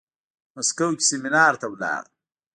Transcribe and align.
مسکو 0.55 0.87
کې 0.97 1.03
سيمينار 1.09 1.53
ته 1.61 1.67
لاړم. 1.81 2.13